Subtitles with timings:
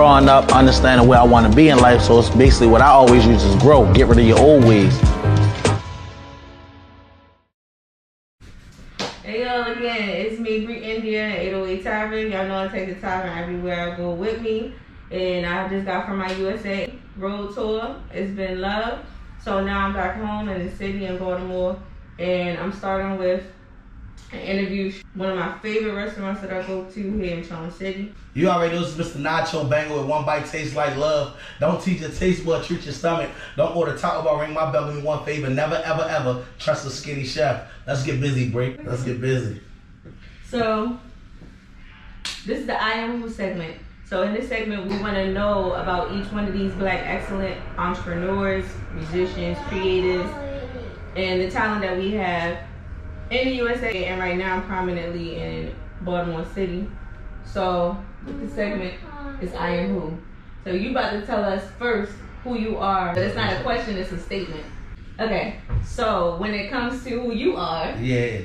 [0.00, 2.02] understanding where I want to be in life.
[2.02, 3.92] So it's basically what I always use is grow.
[3.92, 4.98] Get rid of your old ways.
[9.22, 12.32] Hey y'all again, it's me, Brei Endia, 808 Tavern.
[12.32, 14.74] Y'all know I take the tavern everywhere I go with me.
[15.10, 18.02] And I just got from my USA road tour.
[18.12, 19.04] It's been love.
[19.44, 21.78] So now I'm back home in the city in Baltimore.
[22.18, 23.44] And I'm starting with
[24.40, 24.92] interview.
[25.14, 28.14] One of my favorite restaurants that I go to here in Charm City.
[28.34, 29.20] You already know this is Mr.
[29.20, 31.36] Nacho Banger with one bite tastes like love.
[31.60, 33.30] Don't teach your taste bud, treat your stomach.
[33.56, 35.50] Don't order Taco Bell, ring my bell, give me one favor.
[35.50, 37.68] Never, ever, ever trust a skinny chef.
[37.86, 38.84] Let's get busy, break.
[38.84, 39.60] Let's get busy.
[40.48, 40.98] So,
[42.46, 43.76] this is the I Am Who segment.
[44.06, 47.58] So, in this segment, we want to know about each one of these black excellent
[47.78, 50.30] entrepreneurs, musicians, creatives,
[51.16, 52.58] and the talent that we have
[53.32, 56.88] in the USA and right now I'm prominently in Baltimore City.
[57.44, 58.94] So, the segment
[59.40, 60.18] is I Am Who.
[60.64, 62.12] So, you about to tell us first
[62.44, 64.64] who you are, but it's not a question, it's a statement.
[65.18, 68.38] Okay, so when it comes to who you are, Yeah.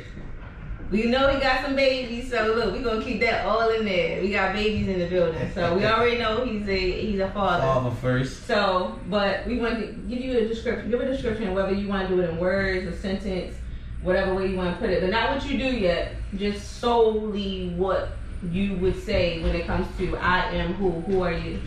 [0.91, 4.21] we know we got some babies, so look, we gonna keep that all in there.
[4.21, 7.63] We got babies in the building, so we already know he's a he's a father.
[7.63, 8.45] Father first.
[8.45, 12.07] So, but we want to give you a description, give a description, whether you want
[12.07, 13.55] to do it in words, a sentence,
[14.01, 16.15] whatever way you want to put it, but not what you do yet.
[16.35, 18.17] Just solely what
[18.51, 20.91] you would say when it comes to I am who.
[20.91, 21.59] Who are you?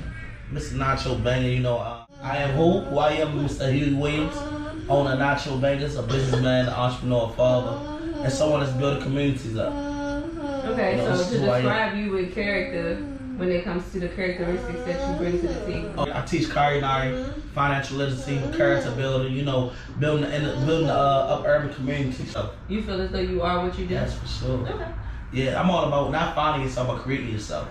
[0.52, 0.74] Mr.
[0.74, 2.80] Nacho Banger, you know, uh, I am who?
[2.80, 3.72] Who I am, Mr.
[3.72, 4.36] Huey Williams,
[4.88, 9.72] owner of Nacho Bangers, a businessman, an entrepreneur, father, and someone that's building communities up.
[10.64, 11.62] Okay, No, so to is who I am.
[11.62, 13.06] describe you in character,
[13.40, 15.94] when it comes to the characteristics that you bring to the team?
[15.98, 17.24] I teach culinary,
[17.54, 22.26] financial literacy, character building, you know, building the, in- building the uh, up urban community.
[22.26, 23.94] So, You feel as though you are what you do.
[23.94, 24.68] yes, for sure.
[24.68, 24.84] Okay.
[25.32, 27.68] Yeah, I'm all about not finding yourself, but creating yourself.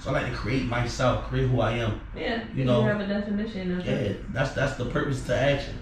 [0.00, 2.00] So I like to create myself, create who I am.
[2.16, 4.32] Yeah, You you know, have a definition of Yeah, it.
[4.32, 5.74] that's that's the purpose to action.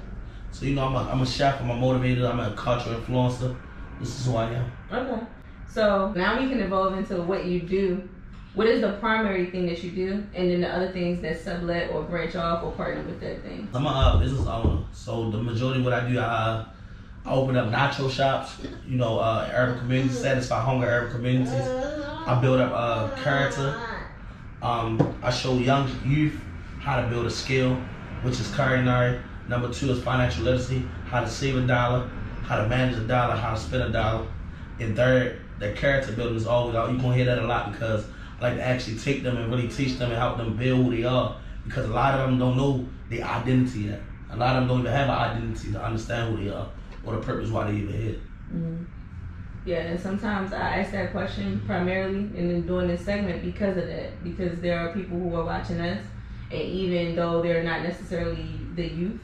[0.51, 3.55] So you know, I'm a, I'm a chef, I'm a motivator, I'm a cultural influencer.
[4.01, 4.73] This is who I am.
[4.93, 5.23] Okay.
[5.69, 8.09] So now we can evolve into what you do.
[8.55, 11.93] What is the primary thing that you do, and then the other things that sublet
[11.93, 13.69] or branch off or partner with that thing.
[13.73, 16.65] I'm a uh, business owner, so the majority of what I do, I, uh,
[17.25, 18.57] I open up nacho shops.
[18.85, 21.53] You know, uh, urban communities, satisfy hunger urban communities.
[21.53, 23.81] I build up uh, character.
[24.63, 26.39] Um, I show young youth
[26.81, 27.77] how to build a skill,
[28.23, 29.21] which is culinary.
[29.49, 32.11] Number two is financial literacy, how to save a dollar,
[32.43, 34.27] how to manage a dollar, how to spend a dollar.
[34.81, 36.91] And third, the character building is always out.
[36.91, 38.11] You're gonna hear that a lot because I
[38.41, 41.05] like to actually take them and really teach them and help them build who they
[41.05, 41.41] are.
[41.65, 44.03] Because a lot of them don't know their identity yet.
[44.31, 46.69] A lot of them don't even have an identity to understand who they are
[47.05, 48.17] or the purpose why they even here.
[48.51, 48.83] hmm
[49.65, 53.87] Yeah, and sometimes I ask that question primarily and then doing this segment because of
[53.87, 54.23] that.
[54.25, 56.05] Because there are people who are watching us,
[56.51, 59.21] and even though they're not necessarily the youth,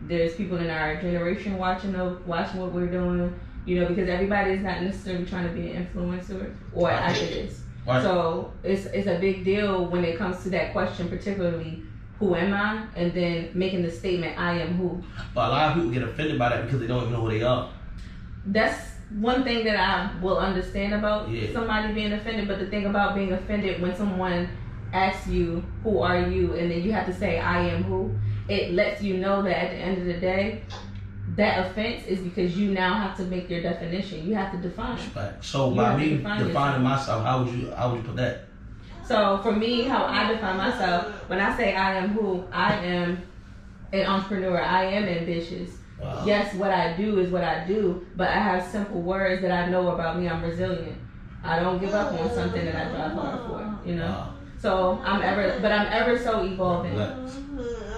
[0.00, 3.38] there's people in our generation watching of watching what we're doing.
[3.64, 7.60] You know, because everybody is not necessarily trying to be an influencer or an activist.
[7.90, 8.02] Right?
[8.02, 11.82] So it's it's a big deal when it comes to that question, particularly
[12.18, 15.02] who am I, and then making the statement I am who.
[15.34, 17.30] but a lot of people get offended by that because they don't even know who
[17.30, 17.70] they are.
[18.46, 18.78] That's
[19.18, 21.52] one thing that I will understand about Yeah.
[21.52, 22.46] somebody being offended.
[22.46, 24.48] But the thing about being offended when someone
[24.92, 28.10] asks you who are you, and then you have to say I am who,
[28.48, 30.62] it lets you know that at the end of the day.
[31.36, 34.26] That offense is because you now have to make your definition.
[34.26, 34.98] You have to define.
[35.14, 35.32] Right.
[35.40, 38.46] So You by me define defining myself, how would you how would you put that?
[39.04, 43.22] So for me, how I define myself, when I say I am who, I am
[43.92, 44.60] an entrepreneur.
[44.60, 45.70] I am ambitious.
[46.00, 46.22] Wow.
[46.24, 49.68] Yes, what I do is what I do, but I have simple words that I
[49.68, 50.28] know about me.
[50.28, 50.96] I'm resilient.
[51.42, 53.88] I don't give up on something that I drive hard for.
[53.88, 54.08] You know.
[54.08, 54.34] Wow.
[54.58, 56.96] So I'm ever, but I'm ever so evolving.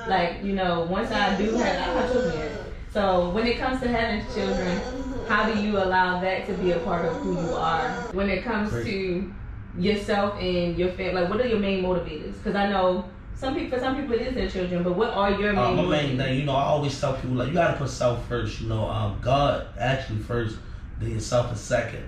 [0.08, 2.61] Like you know, once I do have, I have children.
[2.92, 4.78] So when it comes to having children,
[5.26, 7.88] how do you allow that to be a part of who you are?
[8.12, 9.32] When it comes to
[9.78, 12.34] yourself and your family, like what are your main motivators?
[12.34, 15.30] Because I know some people, for some people, it is their children, but what are
[15.30, 17.78] your Uh, main my main thing, you know, I always tell people like you gotta
[17.78, 18.60] put self first.
[18.60, 20.58] You know, um, God actually first,
[20.98, 22.04] then yourself is second.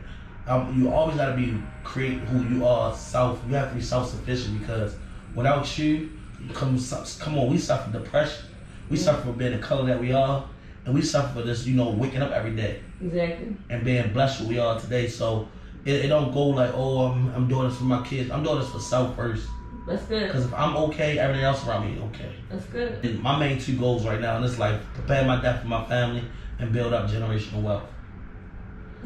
[0.46, 2.94] Um, you always gotta be create who you are.
[2.94, 4.96] Self, you have to be self sufficient because
[5.34, 6.10] without you,
[6.42, 6.78] you come
[7.20, 8.44] come on, we suffer depression.
[8.90, 10.44] We suffer for being the color that we are,
[10.84, 13.56] and we suffer for this, you know, waking up every day Exactly.
[13.70, 15.08] and being blessed what we are today.
[15.08, 15.48] So
[15.84, 18.30] it, it don't go like, oh, I'm, I'm doing this for my kids.
[18.30, 19.48] I'm doing this for self first.
[19.86, 20.26] That's good.
[20.28, 22.32] Because if I'm okay, everything else around me okay.
[22.50, 23.04] That's good.
[23.04, 25.84] And my main two goals right now in this life: prepare my death for my
[25.84, 26.24] family
[26.58, 27.84] and build up generational wealth.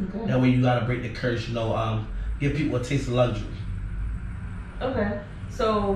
[0.00, 0.26] Okay.
[0.26, 1.48] That way, you gotta break the curse.
[1.48, 2.06] You know, um,
[2.38, 3.48] give people a taste of luxury.
[4.80, 5.20] Okay.
[5.50, 5.94] So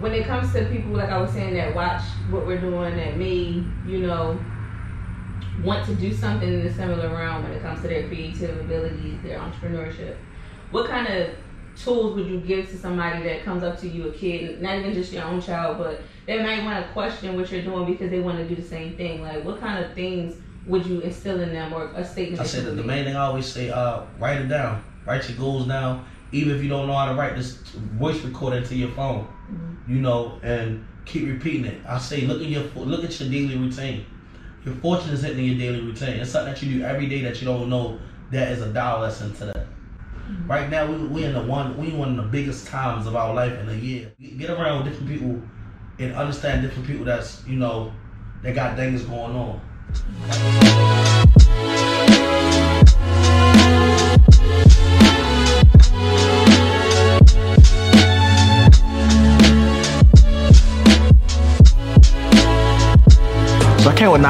[0.00, 3.18] when it comes to people like I was saying that watch what we're doing that
[3.18, 4.40] may you know
[5.62, 9.20] want to do something in a similar realm when it comes to their creative abilities,
[9.22, 10.16] their entrepreneurship,
[10.70, 11.30] what kind of
[11.76, 14.92] tools would you give to somebody that comes up to you, a kid, not even
[14.92, 18.20] just your own child, but they might want to question what you're doing because they
[18.20, 19.22] want to do the same thing?
[19.22, 20.34] Like, what kind of things
[20.66, 22.40] would you instill in them or a statement?
[22.40, 24.82] I said that the main thing I always say, uh, write it down.
[25.06, 26.04] Write your goals down.
[26.30, 29.92] Even if you don't know how to write this voice recorder into your phone, mm-hmm.
[29.92, 31.80] you know, and keep repeating it.
[31.86, 34.06] I say, look at your look at your daily routine.
[34.64, 36.20] Your fortune is hitting your daily routine.
[36.20, 37.98] It's something that you do every day that you don't know
[38.30, 39.56] that is a dollar lesson to that.
[39.56, 40.50] Mm-hmm.
[40.50, 43.16] Right now, we we in the one we in one of the biggest times of
[43.16, 44.12] our life in a year.
[44.38, 45.42] Get around with different people
[45.98, 47.92] and understand different people that's you know
[48.42, 49.60] that got things going on.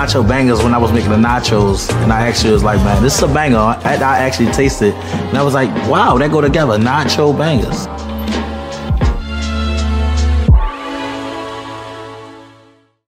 [0.03, 3.17] Nacho bangers when I was making the nachos, and I actually was like, man, this
[3.17, 3.59] is a banger.
[3.59, 4.95] I, I actually tasted, it.
[4.95, 7.87] and I was like, wow, that go together, nacho bangers.